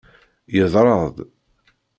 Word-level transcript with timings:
Yeḍra-d. 0.55 1.17